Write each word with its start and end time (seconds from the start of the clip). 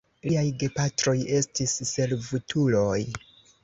Liaj 0.29 0.45
gepatroj 0.63 1.15
estis 1.41 1.77
servutuloj. 1.93 3.01